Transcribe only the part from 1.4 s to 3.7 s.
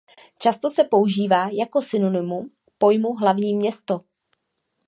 jako synonymum pojmu hlavní